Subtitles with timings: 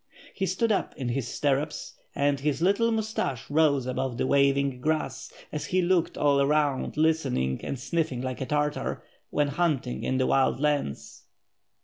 [0.33, 5.31] He stood up in his stirrups, and his little moustache rose above the waving grass
[5.51, 10.25] as he looked all around listening and sniffing like a Tartar, when hunting in the
[10.25, 11.25] Wild Lands.